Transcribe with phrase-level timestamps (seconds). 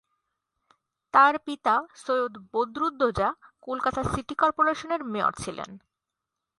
[1.13, 3.29] তার পিতা সৈয়দ বদরুদ্দোজা
[3.61, 5.69] কলকাতা সিটি কর্পোরেশনের মেয়র ছিলেন।